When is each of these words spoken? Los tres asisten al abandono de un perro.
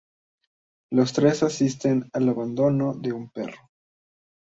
Los 0.91 1.13
tres 1.13 1.43
asisten 1.43 2.09
al 2.13 2.27
abandono 2.29 2.95
de 2.95 3.13
un 3.13 3.29
perro. 3.29 3.69